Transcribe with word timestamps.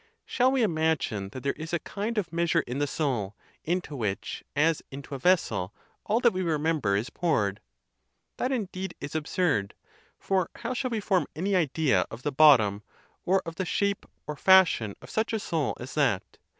Shall 0.25 0.51
we 0.51 0.63
imagine 0.63 1.29
that 1.29 1.43
there 1.43 1.53
is 1.53 1.73
a 1.73 1.79
kind 1.79 2.17
of 2.17 2.33
measure 2.33 2.61
in 2.61 2.79
the 2.79 2.87
soul, 2.87 3.35
into 3.63 3.95
which, 3.95 4.43
as 4.55 4.81
into 4.89 5.13
a 5.13 5.19
vessel, 5.19 5.75
all 6.07 6.19
that 6.21 6.33
we 6.33 6.41
remember 6.41 6.95
is 6.95 7.11
poured? 7.11 7.59
That 8.37 8.51
indeed 8.51 8.95
is 8.99 9.13
absurd; 9.13 9.75
for 10.17 10.49
how 10.55 10.73
shall 10.73 10.89
we 10.89 11.01
form 11.01 11.27
any 11.35 11.55
idea 11.55 12.07
of 12.09 12.23
the 12.23 12.31
bottom, 12.31 12.81
or 13.25 13.43
of 13.45 13.57
the 13.57 13.63
shape 13.65 14.07
or 14.25 14.35
fashion 14.35 14.95
of 15.03 15.11
such 15.11 15.33
a 15.33 15.39
soul 15.39 15.77
as 15.79 15.93
that? 15.93 16.39